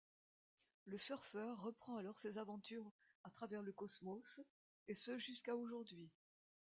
[0.85, 2.91] Le Surfer reprend alors ses aventures
[3.23, 4.41] à travers le cosmos,
[4.87, 6.09] et ce jusqu'à aujourd'hui.